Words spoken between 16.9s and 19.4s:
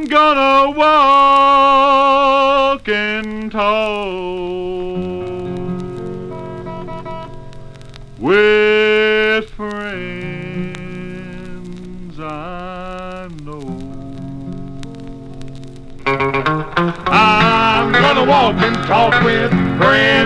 I'm gonna walk and talk